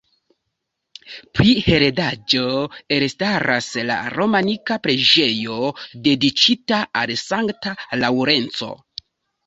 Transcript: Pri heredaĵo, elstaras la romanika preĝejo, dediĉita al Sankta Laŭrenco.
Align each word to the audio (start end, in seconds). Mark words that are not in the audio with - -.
Pri 1.39 1.51
heredaĵo, 1.65 2.47
elstaras 2.97 3.69
la 3.91 3.99
romanika 4.17 4.81
preĝejo, 4.89 5.63
dediĉita 6.11 6.85
al 7.05 7.19
Sankta 7.29 7.81
Laŭrenco. 8.05 8.77